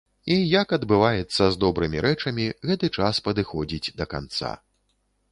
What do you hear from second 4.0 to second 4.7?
да канца.